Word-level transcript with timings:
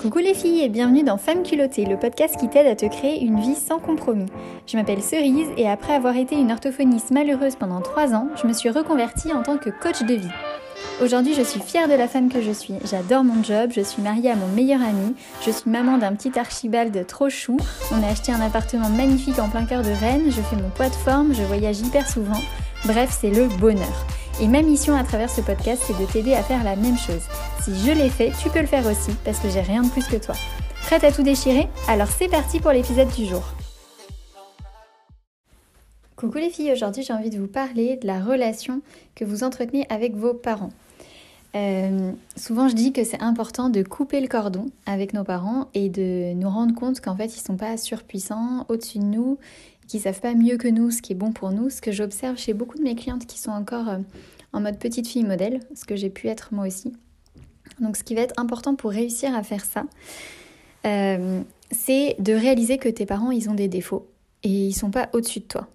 Coucou 0.00 0.18
les 0.18 0.34
filles 0.34 0.62
et 0.62 0.68
bienvenue 0.68 1.02
dans 1.02 1.16
Femmes 1.18 1.42
culottées, 1.42 1.84
le 1.84 1.98
podcast 1.98 2.36
qui 2.38 2.48
t'aide 2.48 2.68
à 2.68 2.76
te 2.76 2.86
créer 2.86 3.20
une 3.20 3.40
vie 3.40 3.56
sans 3.56 3.80
compromis. 3.80 4.26
Je 4.68 4.76
m'appelle 4.76 5.02
Cerise 5.02 5.48
et 5.56 5.68
après 5.68 5.92
avoir 5.92 6.16
été 6.16 6.36
une 6.36 6.52
orthophoniste 6.52 7.10
malheureuse 7.10 7.56
pendant 7.56 7.80
3 7.80 8.14
ans, 8.14 8.28
je 8.40 8.46
me 8.46 8.52
suis 8.52 8.70
reconvertie 8.70 9.32
en 9.32 9.42
tant 9.42 9.56
que 9.56 9.70
coach 9.70 10.04
de 10.04 10.14
vie. 10.14 10.30
Aujourd'hui, 11.02 11.34
je 11.34 11.42
suis 11.42 11.58
fière 11.58 11.88
de 11.88 11.94
la 11.94 12.06
femme 12.06 12.28
que 12.28 12.40
je 12.40 12.52
suis. 12.52 12.74
J'adore 12.88 13.24
mon 13.24 13.42
job, 13.42 13.72
je 13.74 13.80
suis 13.80 14.00
mariée 14.00 14.30
à 14.30 14.36
mon 14.36 14.46
meilleur 14.46 14.80
ami, 14.82 15.16
je 15.44 15.50
suis 15.50 15.68
maman 15.68 15.98
d'un 15.98 16.12
petit 16.12 16.38
archibald 16.38 17.04
trop 17.08 17.28
chou. 17.28 17.56
On 17.90 18.00
a 18.00 18.06
acheté 18.06 18.30
un 18.30 18.40
appartement 18.40 18.90
magnifique 18.90 19.40
en 19.40 19.48
plein 19.48 19.64
cœur 19.64 19.82
de 19.82 19.90
Rennes, 19.90 20.26
je 20.30 20.42
fais 20.42 20.56
mon 20.56 20.70
poids 20.70 20.90
de 20.90 20.94
forme, 20.94 21.34
je 21.34 21.42
voyage 21.42 21.80
hyper 21.80 22.08
souvent. 22.08 22.40
Bref, 22.84 23.18
c'est 23.20 23.30
le 23.30 23.48
bonheur. 23.58 24.06
Et 24.40 24.46
ma 24.46 24.62
mission 24.62 24.94
à 24.94 25.02
travers 25.02 25.30
ce 25.30 25.40
podcast, 25.40 25.82
c'est 25.84 25.98
de 25.98 26.06
t'aider 26.06 26.34
à 26.34 26.44
faire 26.44 26.62
la 26.62 26.76
même 26.76 26.96
chose. 26.96 27.26
Si 27.68 27.86
je 27.86 27.92
l'ai 27.92 28.08
fait, 28.08 28.32
tu 28.42 28.48
peux 28.48 28.60
le 28.60 28.66
faire 28.66 28.86
aussi, 28.86 29.10
parce 29.26 29.40
que 29.40 29.50
j'ai 29.50 29.60
rien 29.60 29.82
de 29.82 29.90
plus 29.90 30.06
que 30.06 30.16
toi. 30.16 30.34
Prête 30.84 31.04
à 31.04 31.12
tout 31.12 31.22
déchirer? 31.22 31.68
Alors 31.86 32.06
c'est 32.08 32.28
parti 32.28 32.60
pour 32.60 32.70
l'épisode 32.70 33.10
du 33.10 33.26
jour. 33.26 33.42
Coucou 36.16 36.38
les 36.38 36.48
filles, 36.48 36.72
aujourd'hui 36.72 37.02
j'ai 37.02 37.12
envie 37.12 37.28
de 37.28 37.38
vous 37.38 37.46
parler 37.46 37.96
de 37.96 38.06
la 38.06 38.20
relation 38.20 38.80
que 39.14 39.26
vous 39.26 39.44
entretenez 39.44 39.84
avec 39.90 40.16
vos 40.16 40.32
parents. 40.32 40.70
Euh, 41.56 42.12
souvent 42.36 42.68
je 42.68 42.74
dis 42.74 42.94
que 42.94 43.04
c'est 43.04 43.20
important 43.20 43.68
de 43.68 43.82
couper 43.82 44.22
le 44.22 44.28
cordon 44.28 44.70
avec 44.86 45.12
nos 45.12 45.24
parents 45.24 45.68
et 45.74 45.90
de 45.90 46.32
nous 46.32 46.48
rendre 46.48 46.74
compte 46.74 47.02
qu'en 47.02 47.16
fait 47.16 47.36
ils 47.36 47.42
sont 47.42 47.58
pas 47.58 47.76
surpuissants, 47.76 48.64
au-dessus 48.70 48.98
de 48.98 49.04
nous, 49.04 49.36
qu'ils 49.88 50.00
savent 50.00 50.20
pas 50.20 50.32
mieux 50.32 50.56
que 50.56 50.68
nous 50.68 50.90
ce 50.90 51.02
qui 51.02 51.12
est 51.12 51.16
bon 51.16 51.32
pour 51.32 51.50
nous, 51.50 51.68
ce 51.68 51.82
que 51.82 51.92
j'observe 51.92 52.38
chez 52.38 52.54
beaucoup 52.54 52.78
de 52.78 52.82
mes 52.82 52.94
clientes 52.94 53.26
qui 53.26 53.38
sont 53.38 53.50
encore 53.50 53.90
euh, 53.90 53.98
en 54.54 54.62
mode 54.62 54.78
petite 54.78 55.06
fille 55.06 55.24
modèle, 55.24 55.60
ce 55.74 55.84
que 55.84 55.96
j'ai 55.96 56.08
pu 56.08 56.28
être 56.28 56.54
moi 56.54 56.66
aussi. 56.66 56.94
Donc 57.80 57.96
ce 57.96 58.04
qui 58.04 58.14
va 58.14 58.22
être 58.22 58.38
important 58.38 58.74
pour 58.74 58.90
réussir 58.90 59.34
à 59.34 59.42
faire 59.42 59.64
ça, 59.64 59.84
euh, 60.86 61.42
c'est 61.70 62.16
de 62.18 62.32
réaliser 62.32 62.78
que 62.78 62.88
tes 62.88 63.06
parents, 63.06 63.30
ils 63.30 63.48
ont 63.50 63.54
des 63.54 63.68
défauts 63.68 64.06
et 64.42 64.48
ils 64.48 64.72
sont 64.72 64.90
pas 64.90 65.08
au-dessus 65.12 65.40
de 65.40 65.44
toi. 65.44 65.68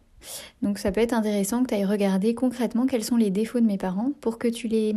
Donc 0.62 0.80
ça 0.80 0.92
peut 0.92 1.02
être 1.02 1.14
intéressant 1.14 1.64
que 1.64 1.70
tu 1.70 1.76
ailles 1.76 1.86
regarder 1.86 2.34
concrètement 2.34 2.86
quels 2.86 3.04
sont 3.04 3.18
les 3.18 3.30
défauts 3.30 3.60
de 3.60 3.66
mes 3.66 3.78
parents 3.78 4.12
pour 4.22 4.38
que 4.38 4.48
tu 4.48 4.68
les 4.68 4.96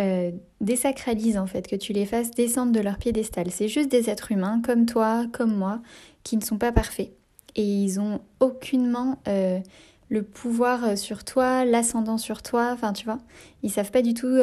euh, 0.00 0.30
désacralises 0.60 1.36
en 1.36 1.46
fait, 1.46 1.68
que 1.68 1.76
tu 1.76 1.92
les 1.92 2.06
fasses 2.06 2.30
descendre 2.30 2.72
de 2.72 2.80
leur 2.80 2.96
piédestal. 2.96 3.50
C'est 3.50 3.68
juste 3.68 3.90
des 3.90 4.08
êtres 4.08 4.32
humains 4.32 4.60
comme 4.64 4.86
toi, 4.86 5.26
comme 5.32 5.54
moi, 5.54 5.80
qui 6.24 6.36
ne 6.36 6.42
sont 6.42 6.56
pas 6.56 6.72
parfaits. 6.72 7.12
Et 7.54 7.62
ils 7.62 8.00
ont 8.00 8.20
aucunement 8.40 9.18
euh, 9.28 9.60
le 10.08 10.22
pouvoir 10.22 10.96
sur 10.96 11.24
toi, 11.24 11.66
l'ascendant 11.66 12.16
sur 12.16 12.42
toi, 12.42 12.70
enfin 12.72 12.94
tu 12.94 13.04
vois, 13.04 13.18
ils 13.62 13.70
savent 13.70 13.90
pas 13.90 14.00
du 14.00 14.14
tout 14.14 14.38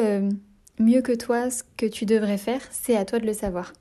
mieux 0.80 1.02
que 1.02 1.12
toi 1.12 1.50
ce 1.50 1.62
que 1.76 1.86
tu 1.86 2.06
devrais 2.06 2.38
faire, 2.38 2.62
c'est 2.70 2.96
à 2.96 3.04
toi 3.04 3.18
de 3.18 3.26
le 3.26 3.32
savoir. 3.32 3.72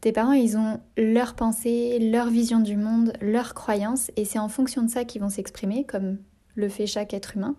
Tes 0.00 0.12
parents, 0.12 0.32
ils 0.32 0.58
ont 0.58 0.80
leur 0.98 1.34
pensée, 1.34 1.98
leur 1.98 2.28
vision 2.28 2.60
du 2.60 2.76
monde, 2.76 3.14
leurs 3.22 3.54
croyances, 3.54 4.10
et 4.16 4.26
c'est 4.26 4.38
en 4.38 4.50
fonction 4.50 4.82
de 4.82 4.90
ça 4.90 5.04
qu'ils 5.04 5.22
vont 5.22 5.30
s'exprimer, 5.30 5.84
comme 5.84 6.18
le 6.56 6.68
fait 6.68 6.86
chaque 6.86 7.14
être 7.14 7.36
humain. 7.36 7.56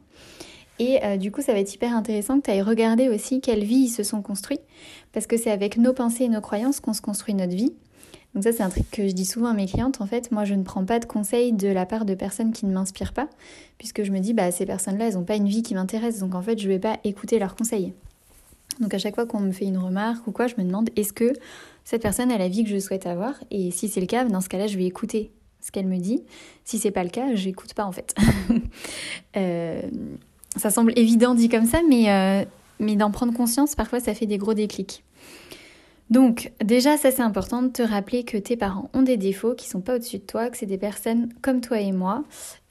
Et 0.77 1.03
euh, 1.03 1.17
du 1.17 1.31
coup, 1.31 1.41
ça 1.41 1.53
va 1.53 1.59
être 1.59 1.73
hyper 1.73 1.95
intéressant 1.95 2.39
que 2.39 2.45
tu 2.45 2.51
ailles 2.51 2.61
regarder 2.61 3.09
aussi 3.09 3.41
quelle 3.41 3.63
vie 3.63 3.85
ils 3.85 3.89
se 3.89 4.03
sont 4.03 4.21
construits, 4.21 4.59
parce 5.11 5.25
que 5.25 5.37
c'est 5.37 5.49
avec 5.49 5.77
nos 5.77 5.93
pensées 5.93 6.25
et 6.25 6.29
nos 6.29 6.41
croyances 6.41 6.81
qu'on 6.81 6.93
se 6.93 7.01
construit 7.01 7.33
notre 7.33 7.55
vie. 7.55 7.73
Donc 8.35 8.43
ça, 8.43 8.51
c'est 8.51 8.63
un 8.63 8.69
truc 8.69 8.91
que 8.91 9.07
je 9.07 9.13
dis 9.13 9.25
souvent 9.25 9.47
à 9.47 9.53
mes 9.53 9.65
clientes. 9.65 10.01
En 10.01 10.05
fait, 10.05 10.29
moi, 10.31 10.43
je 10.43 10.53
ne 10.53 10.63
prends 10.63 10.83
pas 10.83 10.99
de 10.99 11.05
conseils 11.05 11.53
de 11.53 11.69
la 11.69 11.85
part 11.85 12.03
de 12.03 12.13
personnes 12.13 12.51
qui 12.51 12.65
ne 12.65 12.73
m'inspirent 12.73 13.13
pas, 13.13 13.29
puisque 13.77 14.03
je 14.03 14.11
me 14.11 14.19
dis, 14.19 14.33
bah, 14.33 14.51
ces 14.51 14.65
personnes-là, 14.65 15.07
elles 15.07 15.13
n'ont 15.13 15.23
pas 15.23 15.37
une 15.37 15.47
vie 15.47 15.63
qui 15.63 15.73
m'intéresse, 15.73 16.19
donc 16.19 16.35
en 16.35 16.41
fait, 16.41 16.59
je 16.59 16.67
ne 16.67 16.73
vais 16.73 16.79
pas 16.79 16.99
écouter 17.05 17.39
leurs 17.39 17.55
conseils. 17.55 17.93
Donc 18.79 18.93
à 18.93 18.97
chaque 18.97 19.15
fois 19.15 19.25
qu'on 19.25 19.39
me 19.39 19.51
fait 19.51 19.65
une 19.65 19.77
remarque 19.77 20.27
ou 20.27 20.31
quoi, 20.31 20.47
je 20.47 20.55
me 20.57 20.63
demande 20.63 20.89
est-ce 20.95 21.13
que 21.13 21.33
cette 21.83 22.01
personne 22.01 22.31
a 22.31 22.37
la 22.37 22.47
vie 22.47 22.63
que 22.63 22.69
je 22.69 22.79
souhaite 22.79 23.05
avoir? 23.05 23.33
Et 23.51 23.71
si 23.71 23.87
c'est 23.87 24.01
le 24.01 24.07
cas, 24.07 24.25
dans 24.25 24.41
ce 24.41 24.49
cas-là, 24.49 24.67
je 24.67 24.77
vais 24.77 24.85
écouter 24.85 25.31
ce 25.61 25.71
qu'elle 25.71 25.87
me 25.87 25.97
dit. 25.97 26.23
Si 26.63 26.77
c'est 26.77 26.91
pas 26.91 27.03
le 27.03 27.09
cas, 27.09 27.33
j'écoute 27.33 27.73
pas 27.73 27.85
en 27.85 27.91
fait. 27.91 28.15
Euh, 29.37 29.81
ça 30.55 30.69
semble 30.69 30.97
évident 30.97 31.35
dit 31.35 31.49
comme 31.49 31.65
ça, 31.65 31.81
mais, 31.89 32.09
euh, 32.09 32.45
mais 32.79 32.95
d'en 32.95 33.11
prendre 33.11 33.33
conscience, 33.33 33.75
parfois 33.75 33.99
ça 33.99 34.13
fait 34.13 34.27
des 34.27 34.37
gros 34.37 34.53
déclics. 34.53 35.03
Donc 36.11 36.51
déjà 36.63 36.97
ça 36.97 37.09
c'est 37.09 37.23
important 37.23 37.63
de 37.63 37.69
te 37.69 37.81
rappeler 37.81 38.23
que 38.23 38.37
tes 38.37 38.55
parents 38.55 38.89
ont 38.93 39.01
des 39.01 39.17
défauts 39.17 39.55
qui 39.55 39.67
sont 39.67 39.81
pas 39.81 39.95
au-dessus 39.95 40.19
de 40.19 40.23
toi, 40.23 40.49
que 40.49 40.57
c'est 40.57 40.67
des 40.67 40.77
personnes 40.77 41.29
comme 41.41 41.61
toi 41.61 41.79
et 41.79 41.91
moi 41.91 42.23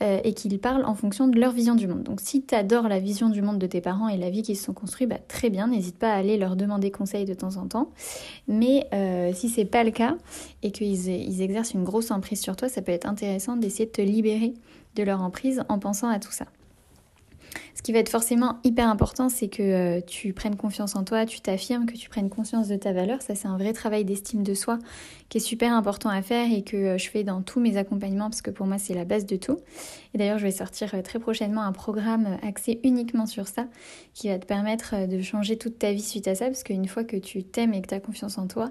euh, 0.02 0.20
et 0.22 0.34
qu'ils 0.34 0.60
parlent 0.60 0.84
en 0.84 0.94
fonction 0.94 1.26
de 1.26 1.38
leur 1.40 1.50
vision 1.52 1.74
du 1.74 1.88
monde. 1.88 2.04
Donc 2.04 2.20
si 2.20 2.44
tu 2.44 2.54
la 2.54 2.98
vision 3.00 3.30
du 3.30 3.42
monde 3.42 3.58
de 3.58 3.66
tes 3.66 3.80
parents 3.80 4.08
et 4.08 4.16
la 4.16 4.30
vie 4.30 4.42
qu'ils 4.42 4.56
se 4.56 4.64
sont 4.64 4.72
construits, 4.72 5.06
bah, 5.06 5.18
très 5.26 5.50
bien, 5.50 5.66
n'hésite 5.66 5.98
pas 5.98 6.12
à 6.12 6.16
aller 6.16 6.36
leur 6.36 6.54
demander 6.54 6.92
conseil 6.92 7.24
de 7.24 7.34
temps 7.34 7.56
en 7.56 7.66
temps. 7.66 7.90
Mais 8.46 8.86
euh, 8.94 9.32
si 9.34 9.48
c'est 9.48 9.64
pas 9.64 9.82
le 9.82 9.90
cas 9.90 10.16
et 10.62 10.70
qu'ils 10.70 11.08
ils 11.08 11.42
exercent 11.42 11.74
une 11.74 11.84
grosse 11.84 12.12
emprise 12.12 12.40
sur 12.40 12.54
toi, 12.54 12.68
ça 12.68 12.82
peut 12.82 12.92
être 12.92 13.06
intéressant 13.06 13.56
d'essayer 13.56 13.86
de 13.86 13.90
te 13.90 14.02
libérer 14.02 14.54
de 14.94 15.02
leur 15.02 15.22
emprise 15.22 15.64
en 15.68 15.80
pensant 15.80 16.08
à 16.08 16.20
tout 16.20 16.32
ça. 16.32 16.46
Ce 17.74 17.82
qui 17.82 17.92
va 17.92 17.98
être 17.98 18.08
forcément 18.08 18.58
hyper 18.64 18.88
important, 18.88 19.28
c'est 19.28 19.48
que 19.48 19.62
euh, 19.62 20.00
tu 20.00 20.32
prennes 20.32 20.56
confiance 20.56 20.96
en 20.96 21.04
toi, 21.04 21.26
tu 21.26 21.40
t'affirmes, 21.40 21.86
que 21.86 21.96
tu 21.96 22.08
prennes 22.08 22.30
conscience 22.30 22.68
de 22.68 22.76
ta 22.76 22.92
valeur. 22.92 23.22
Ça, 23.22 23.34
c'est 23.34 23.48
un 23.48 23.58
vrai 23.58 23.72
travail 23.72 24.04
d'estime 24.04 24.42
de 24.42 24.54
soi 24.54 24.78
qui 25.28 25.38
est 25.38 25.40
super 25.40 25.72
important 25.72 26.08
à 26.08 26.22
faire 26.22 26.52
et 26.52 26.62
que 26.62 26.76
euh, 26.76 26.98
je 26.98 27.08
fais 27.10 27.24
dans 27.24 27.42
tous 27.42 27.60
mes 27.60 27.76
accompagnements 27.76 28.30
parce 28.30 28.42
que 28.42 28.50
pour 28.50 28.66
moi, 28.66 28.78
c'est 28.78 28.94
la 28.94 29.04
base 29.04 29.26
de 29.26 29.36
tout. 29.36 29.58
Et 30.14 30.18
d'ailleurs, 30.18 30.38
je 30.38 30.44
vais 30.44 30.52
sortir 30.52 30.94
euh, 30.94 31.02
très 31.02 31.18
prochainement 31.18 31.62
un 31.62 31.72
programme 31.72 32.38
axé 32.42 32.80
uniquement 32.84 33.26
sur 33.26 33.48
ça 33.48 33.66
qui 34.14 34.28
va 34.28 34.38
te 34.38 34.46
permettre 34.46 35.06
de 35.06 35.20
changer 35.20 35.56
toute 35.56 35.78
ta 35.78 35.92
vie 35.92 36.02
suite 36.02 36.28
à 36.28 36.34
ça 36.34 36.46
parce 36.46 36.62
qu'une 36.62 36.88
fois 36.88 37.04
que 37.04 37.16
tu 37.16 37.44
t'aimes 37.44 37.74
et 37.74 37.82
que 37.82 37.88
tu 37.88 37.94
as 37.94 38.00
confiance 38.00 38.38
en 38.38 38.46
toi, 38.46 38.70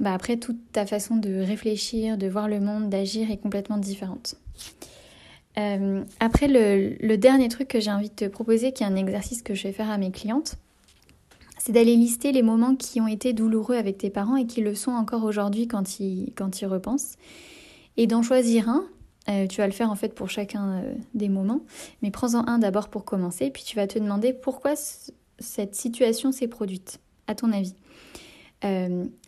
bah 0.00 0.12
après, 0.12 0.36
toute 0.36 0.58
ta 0.72 0.84
façon 0.84 1.16
de 1.16 1.40
réfléchir, 1.40 2.18
de 2.18 2.26
voir 2.26 2.48
le 2.48 2.60
monde, 2.60 2.90
d'agir 2.90 3.30
est 3.30 3.38
complètement 3.38 3.78
différente. 3.78 4.36
Euh, 5.58 6.04
après, 6.20 6.48
le, 6.48 7.16
dernier 7.16 7.48
truc 7.48 7.68
que 7.68 7.80
j'ai 7.80 7.90
envie 7.90 8.10
de 8.10 8.14
te 8.14 8.24
proposer, 8.26 8.72
qui 8.72 8.82
est 8.82 8.86
un 8.86 8.96
exercice 8.96 9.42
que 9.42 9.54
je 9.54 9.64
vais 9.64 9.72
faire 9.72 9.90
à 9.90 9.98
mes 9.98 10.10
clientes, 10.10 10.56
c'est 11.58 11.72
d'aller 11.72 11.96
lister 11.96 12.32
les 12.32 12.42
moments 12.42 12.76
qui 12.76 13.00
ont 13.00 13.08
été 13.08 13.32
douloureux 13.32 13.76
avec 13.76 13.98
tes 13.98 14.10
parents 14.10 14.36
et 14.36 14.46
qui 14.46 14.60
le 14.60 14.74
sont 14.74 14.92
encore 14.92 15.24
aujourd'hui 15.24 15.66
quand 15.66 15.98
ils, 15.98 16.32
quand 16.36 16.60
ils 16.60 16.66
repensent. 16.66 17.16
Et 17.96 18.06
d'en 18.06 18.22
choisir 18.22 18.68
un. 18.68 18.84
Euh, 19.28 19.48
tu 19.48 19.56
vas 19.60 19.66
le 19.66 19.72
faire 19.72 19.90
en 19.90 19.96
fait 19.96 20.14
pour 20.14 20.30
chacun 20.30 20.74
euh, 20.74 20.94
des 21.14 21.28
moments, 21.28 21.62
mais 22.00 22.12
prends-en 22.12 22.46
un 22.46 22.60
d'abord 22.60 22.88
pour 22.88 23.04
commencer, 23.04 23.50
puis 23.50 23.64
tu 23.64 23.74
vas 23.74 23.88
te 23.88 23.98
demander 23.98 24.32
pourquoi 24.32 24.74
cette 25.40 25.74
situation 25.74 26.30
s'est 26.30 26.46
produite, 26.46 27.00
à 27.26 27.34
ton 27.34 27.50
avis. 27.50 27.74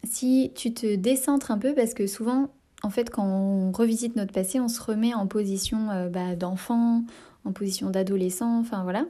si 0.05 0.53
tu 0.55 0.72
te 0.72 0.95
décentres 0.95 1.50
un 1.50 1.59
peu, 1.59 1.75
parce 1.75 1.95
que 1.95 2.06
souvent 2.06 2.49
en 2.83 2.91
fait, 2.91 3.11
quand 3.11 3.25
on 3.25 3.72
revisite 3.72 4.16
notre 4.16 4.33
passé, 4.33 4.61
on 4.61 4.69
se 4.69 4.81
remet 4.81 5.15
en 5.15 5.27
position 5.27 5.91
euh, 5.91 6.09
bah, 6.09 6.37
d'enfant, 6.37 7.03
en 7.44 7.53
position 7.53 7.91
d'adolescent, 7.91 8.61
enfin 8.61 8.83
voilà. 8.83 9.06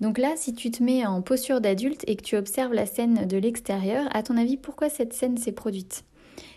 Donc 0.00 0.18
là, 0.18 0.32
si 0.36 0.54
tu 0.54 0.70
te 0.70 0.82
mets 0.82 1.04
en 1.06 1.20
posture 1.20 1.60
d'adulte 1.60 2.04
et 2.06 2.16
que 2.16 2.22
tu 2.22 2.36
observes 2.36 2.72
la 2.72 2.86
scène 2.86 3.26
de 3.26 3.36
l'extérieur, 3.36 4.08
à 4.12 4.22
ton 4.22 4.36
avis, 4.36 4.56
pourquoi 4.56 4.88
cette 4.88 5.12
scène 5.12 5.36
s'est 5.36 5.52
produite? 5.52 6.04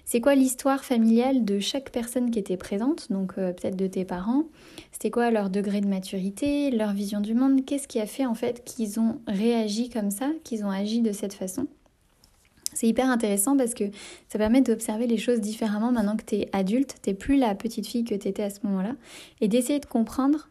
C'est 0.05 0.21
quoi 0.21 0.35
l'histoire 0.35 0.83
familiale 0.83 1.43
de 1.45 1.59
chaque 1.59 1.91
personne 1.91 2.31
qui 2.31 2.39
était 2.39 2.57
présente 2.57 3.11
Donc 3.11 3.33
euh, 3.37 3.51
peut-être 3.51 3.75
de 3.75 3.87
tes 3.87 4.05
parents? 4.05 4.45
C'était 4.91 5.11
quoi 5.11 5.29
leur 5.29 5.49
degré 5.49 5.81
de 5.81 5.87
maturité, 5.87 6.71
leur 6.71 6.93
vision 6.93 7.19
du 7.19 7.33
monde? 7.33 7.65
Qu'est-ce 7.65 7.87
qui 7.87 7.99
a 7.99 8.05
fait 8.05 8.25
en 8.25 8.35
fait 8.35 8.63
qu'ils 8.63 8.99
ont 8.99 9.19
réagi 9.27 9.89
comme 9.89 10.11
ça, 10.11 10.29
qu'ils 10.43 10.65
ont 10.65 10.71
agi 10.71 11.01
de 11.01 11.11
cette 11.11 11.33
façon? 11.33 11.67
C'est 12.73 12.87
hyper 12.87 13.09
intéressant 13.09 13.57
parce 13.57 13.73
que 13.73 13.85
ça 14.29 14.37
permet 14.37 14.61
d'observer 14.61 15.07
les 15.07 15.17
choses 15.17 15.39
différemment 15.39 15.91
maintenant 15.91 16.17
que 16.17 16.25
tu 16.25 16.45
adulte, 16.51 16.95
tu 17.01 17.13
plus 17.13 17.37
la 17.37 17.55
petite 17.55 17.87
fille 17.87 18.03
que 18.03 18.15
tu 18.15 18.41
à 18.41 18.49
ce 18.49 18.59
moment-là, 18.63 18.95
et 19.41 19.47
d'essayer 19.47 19.79
de 19.79 19.85
comprendre. 19.85 20.49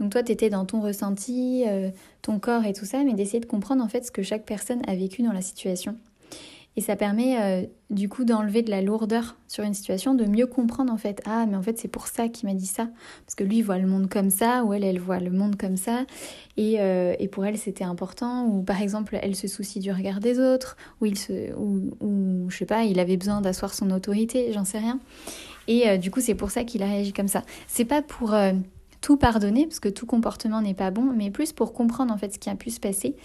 Donc 0.00 0.12
toi, 0.12 0.22
tu 0.22 0.32
étais 0.32 0.48
dans 0.48 0.64
ton 0.64 0.80
ressenti, 0.80 1.64
euh, 1.66 1.90
ton 2.22 2.38
corps 2.38 2.64
et 2.64 2.72
tout 2.72 2.84
ça, 2.84 3.02
mais 3.04 3.14
d'essayer 3.14 3.40
de 3.40 3.46
comprendre 3.46 3.82
en 3.82 3.88
fait 3.88 4.04
ce 4.04 4.10
que 4.10 4.22
chaque 4.22 4.44
personne 4.44 4.80
a 4.86 4.94
vécu 4.94 5.22
dans 5.22 5.32
la 5.32 5.42
situation. 5.42 5.96
Et 6.78 6.80
ça 6.80 6.94
permet 6.94 7.40
euh, 7.40 7.66
du 7.90 8.08
coup 8.08 8.24
d'enlever 8.24 8.62
de 8.62 8.70
la 8.70 8.80
lourdeur 8.80 9.34
sur 9.48 9.64
une 9.64 9.74
situation, 9.74 10.14
de 10.14 10.26
mieux 10.26 10.46
comprendre 10.46 10.92
en 10.92 10.96
fait, 10.96 11.20
ah 11.26 11.44
mais 11.44 11.56
en 11.56 11.62
fait 11.62 11.76
c'est 11.76 11.88
pour 11.88 12.06
ça 12.06 12.28
qu'il 12.28 12.48
m'a 12.48 12.54
dit 12.54 12.68
ça, 12.68 12.86
parce 13.26 13.34
que 13.34 13.42
lui 13.42 13.62
voit 13.62 13.78
le 13.78 13.88
monde 13.88 14.08
comme 14.08 14.30
ça, 14.30 14.62
ou 14.62 14.72
elle 14.72 14.84
elle 14.84 15.00
voit 15.00 15.18
le 15.18 15.32
monde 15.32 15.56
comme 15.56 15.76
ça, 15.76 16.04
et, 16.56 16.76
euh, 16.78 17.16
et 17.18 17.26
pour 17.26 17.44
elle 17.44 17.58
c'était 17.58 17.82
important, 17.82 18.46
ou 18.46 18.62
par 18.62 18.80
exemple 18.80 19.18
elle 19.20 19.34
se 19.34 19.48
soucie 19.48 19.80
du 19.80 19.90
regard 19.90 20.20
des 20.20 20.38
autres, 20.38 20.76
ou 21.00 21.06
il 21.06 21.18
se, 21.18 21.52
ou, 21.56 21.90
ou 21.98 22.48
je 22.48 22.56
sais 22.56 22.64
pas, 22.64 22.84
il 22.84 23.00
avait 23.00 23.16
besoin 23.16 23.40
d'asseoir 23.40 23.74
son 23.74 23.90
autorité, 23.90 24.52
j'en 24.52 24.64
sais 24.64 24.78
rien. 24.78 25.00
Et 25.66 25.88
euh, 25.88 25.96
du 25.96 26.12
coup 26.12 26.20
c'est 26.20 26.36
pour 26.36 26.52
ça 26.52 26.62
qu'il 26.62 26.84
a 26.84 26.86
réagi 26.86 27.12
comme 27.12 27.26
ça. 27.26 27.42
C'est 27.66 27.86
pas 27.86 28.02
pour 28.02 28.36
tout 29.00 29.16
pardonner, 29.16 29.66
parce 29.66 29.80
que 29.80 29.88
tout 29.88 30.06
comportement 30.06 30.62
n'est 30.62 30.74
pas 30.74 30.92
bon, 30.92 31.12
mais 31.16 31.32
plus 31.32 31.52
pour 31.52 31.72
comprendre 31.72 32.14
en 32.14 32.18
fait 32.18 32.34
ce 32.34 32.38
qui 32.38 32.50
a 32.50 32.54
pu 32.54 32.70
se 32.70 32.78
passer. 32.78 33.16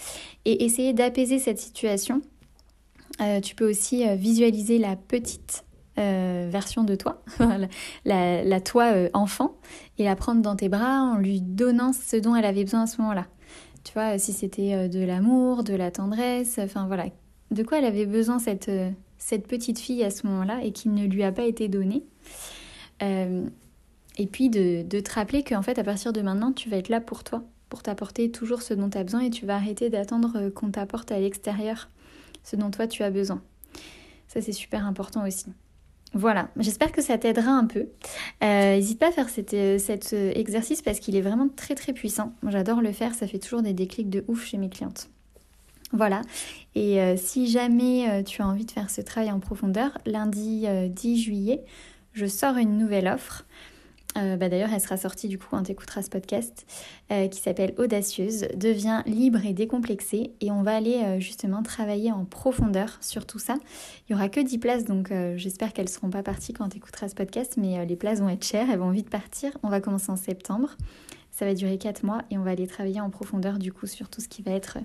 Et 0.46 0.66
essayer 0.66 0.94
d'apaiser 0.94 1.38
cette 1.38 1.60
situation 1.60 2.24
euh, 3.22 3.40
tu 3.42 3.56
peux 3.56 3.70
aussi 3.70 4.08
euh, 4.08 4.16
visualiser 4.16 4.80
la 4.80 4.96
petite 4.96 5.66
euh, 6.00 6.48
version 6.50 6.84
de 6.84 6.96
toi, 6.96 7.22
la, 8.06 8.62
toi 8.62 8.92
enfant, 9.14 9.56
et 9.98 10.04
la 10.04 10.16
prendre 10.16 10.42
dans 10.42 10.56
tes 10.56 10.70
bras 10.70 11.02
en 11.02 11.18
lui 11.18 11.42
donnant 11.42 11.94
ce 11.94 12.18
dont 12.18 12.36
elle 12.36 12.46
avait 12.46 12.64
besoin 12.64 12.84
à 12.84 12.88
ce 12.88 13.00
moment-là. 13.02 13.28
Tu 13.84 13.94
vois, 13.94 14.18
si 14.18 14.34
c'était 14.34 14.88
de 14.88 15.04
l'amour, 15.04 15.64
de 15.64 15.76
la 15.76 15.92
tendresse, 15.92 16.58
enfin 16.58 16.88
voilà, 16.88 17.06
de 17.52 17.64
quoi 17.64 17.80
elle 17.80 17.86
avait 17.86 18.06
besoin 18.06 18.40
cette, 18.40 18.72
petite 19.48 19.78
fille 19.78 20.04
à 20.04 20.10
ce 20.10 20.26
moment-là 20.28 20.64
et 20.64 20.72
qui 20.72 20.90
ne 20.90 21.06
lui 21.06 21.24
a 21.24 21.32
pas 21.32 21.46
été 21.46 21.68
donné. 21.68 22.04
Euh, 23.02 23.46
et 24.18 24.28
puis 24.28 24.50
de, 24.50 24.84
de 24.84 25.00
te 25.00 25.14
rappeler 25.14 25.44
qu'en 25.44 25.62
fait, 25.62 25.78
à 25.78 25.84
partir 25.84 26.14
de 26.14 26.22
maintenant, 26.22 26.54
tu 26.54 26.70
vas 26.70 26.78
être 26.78 26.90
là 26.90 27.02
pour 27.02 27.24
toi, 27.24 27.44
pour 27.70 27.84
t'apporter 27.84 28.32
toujours 28.32 28.62
ce 28.62 28.74
dont 28.74 28.90
tu 28.90 28.98
as 28.98 29.04
besoin 29.04 29.22
et 29.22 29.30
tu 29.30 29.46
vas 29.46 29.56
arrêter 29.56 29.90
d'attendre 29.90 30.50
qu'on 30.50 30.72
t'apporte 30.72 31.12
à 31.12 31.20
l'extérieur 31.20 31.90
ce 32.44 32.56
dont 32.56 32.72
toi 32.72 32.88
tu 32.88 33.04
as 33.04 33.12
besoin. 33.12 33.42
Ça, 34.28 34.42
c'est 34.42 34.52
super 34.52 34.86
important 34.86 35.26
aussi. 35.26 35.48
Voilà, 36.16 36.50
j'espère 36.58 36.92
que 36.92 37.02
ça 37.02 37.18
t'aidera 37.18 37.52
un 37.52 37.66
peu. 37.66 37.88
N'hésite 38.42 39.00
pas 39.00 39.08
à 39.08 39.12
faire 39.12 39.30
cet, 39.30 39.50
cet 39.80 40.14
exercice 40.14 40.82
parce 40.82 41.00
qu'il 41.00 41.16
est 41.16 41.22
vraiment 41.22 41.50
très 41.50 41.74
très 41.74 41.92
puissant. 41.92 42.34
J'adore 42.48 42.82
le 42.82 42.92
faire, 42.92 43.16
ça 43.16 43.26
fait 43.26 43.40
toujours 43.40 43.64
des 43.64 43.74
déclics 43.74 44.12
de 44.12 44.24
ouf 44.28 44.46
chez 44.46 44.58
mes 44.58 44.70
clientes. 44.70 45.10
Voilà, 45.92 46.22
et 46.76 47.16
si 47.18 47.48
jamais 47.48 48.24
tu 48.24 48.42
as 48.42 48.48
envie 48.48 48.66
de 48.66 48.72
faire 48.72 48.90
ce 48.90 49.02
travail 49.02 49.32
en 49.32 49.40
profondeur, 49.40 49.98
lundi 50.06 50.68
10 50.90 51.22
juillet, 51.22 51.64
je 52.14 52.26
sors 52.28 52.58
une 52.58 52.78
nouvelle 52.78 53.08
offre. 53.08 53.46
Euh, 54.18 54.38
bah, 54.38 54.50
d'ailleurs, 54.50 54.70
elle 54.74 54.82
sera 54.82 54.98
sortie 54.98 55.28
du 55.28 55.38
coup 55.38 55.48
quand 55.50 55.64
tu 55.64 55.72
écouteras 55.72 56.02
ce 56.02 56.10
podcast, 56.10 56.66
euh, 57.12 57.28
qui 57.28 57.40
s'appelle 57.40 57.74
Audacieuse, 57.78 58.48
devient 58.56 59.02
libre 59.06 59.46
et 59.46 59.54
décomplexée. 59.54 60.34
Et 60.42 60.52
on 60.52 60.64
va 60.64 60.76
aller 60.76 61.02
euh, 61.04 61.20
justement 61.20 61.64
travailler 61.64 62.12
en 62.12 62.26
profondeur 62.26 62.98
sur 63.02 63.26
tout 63.26 63.40
ça. 63.40 63.56
Il 64.08 64.14
n'y 64.14 64.16
aura 64.16 64.30
que 64.30 64.40
10 64.40 64.58
places, 64.58 64.86
donc 64.86 65.12
j'espère 65.36 65.74
qu'elles 65.74 65.86
ne 65.86 65.90
seront 65.90 66.10
pas 66.10 66.24
parties 66.24 66.54
quand 66.54 66.70
tu 66.70 66.80
ce 67.08 67.16
podcast, 67.16 67.56
mais 67.58 67.86
les 67.86 67.96
places 67.96 68.20
vont 68.20 68.30
être 68.30 68.46
chères, 68.46 68.70
elles 68.70 68.80
vont 68.80 68.92
vite 68.92 69.10
partir. 69.10 69.52
On 69.64 69.70
va 69.70 69.82
commencer 69.82 70.12
en 70.12 70.16
septembre. 70.16 70.78
Ça 71.32 71.46
va 71.46 71.54
durer 71.54 71.78
4 71.78 72.04
mois 72.04 72.22
et 72.30 72.38
on 72.38 72.44
va 72.44 72.52
aller 72.52 72.68
travailler 72.68 73.02
en 73.02 73.10
profondeur 73.10 73.58
du 73.58 73.74
coup 73.74 73.88
sur 73.88 74.10
tout 74.10 74.22
ce 74.22 74.28
qui 74.28 74.42
va 74.42 74.52
être 74.52 74.78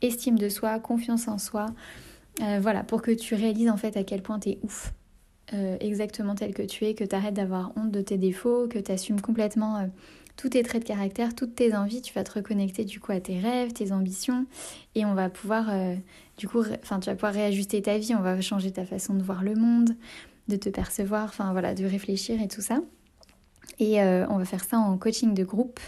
estime 0.00 0.38
de 0.38 0.48
soi, 0.48 0.78
confiance 0.78 1.28
en 1.28 1.38
soi. 1.38 1.66
voilà, 2.38 2.82
pour 2.82 3.02
que 3.02 3.10
tu 3.10 3.34
réalises 3.34 3.68
en 3.68 3.76
fait 3.76 3.96
à 3.96 4.04
quel 4.04 4.22
point 4.22 4.38
tu 4.38 4.50
es 4.50 4.58
ouf 4.62 4.92
euh, 5.52 5.76
exactement 5.80 6.34
tel 6.34 6.54
que 6.54 6.62
tu 6.62 6.84
es, 6.84 6.94
que 6.94 7.02
tu 7.02 7.14
arrêtes 7.14 7.34
d'avoir 7.34 7.72
honte 7.76 7.90
de 7.90 8.00
tes 8.00 8.18
défauts, 8.18 8.68
que 8.68 8.78
tu 8.78 8.92
assumes 8.92 9.20
complètement 9.20 9.78
euh, 9.78 9.86
tous 10.36 10.50
tes 10.50 10.62
traits 10.62 10.82
de 10.82 10.88
caractère, 10.88 11.34
toutes 11.34 11.56
tes 11.56 11.74
envies, 11.74 12.02
tu 12.02 12.14
vas 12.14 12.22
te 12.22 12.32
reconnecter 12.32 12.84
du 12.84 13.00
coup 13.00 13.10
à 13.10 13.20
tes 13.20 13.38
rêves, 13.40 13.72
tes 13.72 13.90
ambitions 13.90 14.46
et 14.94 15.04
on 15.04 15.14
va 15.14 15.28
pouvoir 15.28 15.68
euh, 15.70 15.96
du 16.36 16.46
coup 16.46 16.62
enfin 16.82 17.00
tu 17.00 17.10
vas 17.10 17.16
pouvoir 17.16 17.32
réajuster 17.32 17.82
ta 17.82 17.98
vie, 17.98 18.14
on 18.14 18.22
va 18.22 18.40
changer 18.40 18.70
ta 18.70 18.84
façon 18.84 19.14
de 19.14 19.22
voir 19.22 19.42
le 19.42 19.56
monde, 19.56 19.96
de 20.46 20.56
te 20.56 20.68
percevoir, 20.68 21.24
enfin 21.24 21.50
voilà, 21.52 21.74
de 21.74 21.84
réfléchir 21.84 22.40
et 22.40 22.48
tout 22.48 22.62
ça. 22.62 22.80
Et 23.78 24.02
on 24.02 24.36
va 24.36 24.44
faire 24.44 24.62
ça 24.62 24.78
en 24.78 24.98
coaching 24.98 25.32
de 25.32 25.42
groupe, 25.42 25.80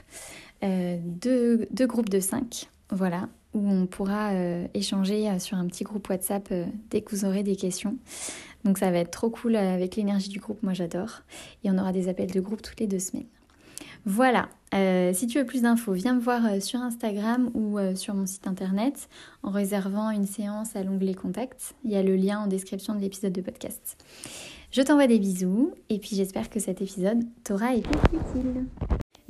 deux, 0.63 1.67
deux, 1.71 1.87
groupes 1.87 2.09
de 2.09 2.21
cinq, 2.21 2.71
voilà, 2.89 3.29
où 3.55 3.69
on 3.69 3.87
pourra 3.87 4.33
échanger 4.75 5.39
sur 5.39 5.57
un 5.57 5.67
petit 5.67 5.85
groupe 5.85 6.09
WhatsApp 6.09 6.53
dès 6.91 7.03
que 7.03 7.15
vous 7.15 7.25
aurez 7.25 7.43
des 7.43 7.57
questions. 7.57 7.97
Donc 8.65 8.79
ça 8.79 8.91
va 8.91 8.99
être 8.99 9.11
trop 9.11 9.31
cool 9.31 9.57
avec 9.57 9.97
l'énergie 9.97 10.29
du 10.29 10.39
groupe, 10.39 10.63
moi 10.63 10.73
j'adore. 10.73 11.23
Et 11.65 11.71
on 11.71 11.79
aura 11.79 11.93
des 11.93 12.09
appels 12.09 12.31
de 12.31 12.41
groupe 12.41 12.63
toutes 12.63 12.81
les 12.81 12.87
deux 12.87 12.99
semaines. 12.99 13.27
Voilà, 14.05 14.49
euh, 14.75 15.13
si 15.13 15.27
tu 15.29 15.39
veux 15.39 15.45
plus 15.45 15.63
d'infos, 15.63 15.93
viens 15.93 16.15
me 16.15 16.21
voir 16.21 16.45
euh, 16.47 16.61
sur 16.61 16.81
Instagram 16.81 17.51
ou 17.55 17.79
euh, 17.79 17.95
sur 17.95 18.15
mon 18.15 18.27
site 18.27 18.49
internet 18.49 19.09
en 19.45 19.51
réservant 19.51 20.11
une 20.11 20.27
séance 20.27 20.75
à 20.75 20.83
l'onglet 20.83 21.15
Contact. 21.15 21.75
Il 21.85 21.93
y 21.93 21.97
a 21.97 22.03
le 22.03 22.17
lien 22.17 22.41
en 22.41 22.47
description 22.49 22.95
de 22.95 23.01
l'épisode 23.01 23.33
de 23.33 23.43
podcast. 23.43 23.97
Je 24.73 24.83
t'envoie 24.83 25.07
des 25.07 25.19
bisous 25.19 25.73
et 25.89 25.99
puis 25.99 26.17
j'espère 26.17 26.51
que 26.51 26.59
cet 26.59 26.83
épisode 26.83 27.23
t'aura 27.45 27.75
été 27.75 27.91
utile. 28.13 28.67